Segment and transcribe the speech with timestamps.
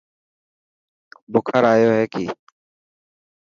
[1.31, 2.25] بخار آيو هي ڪي.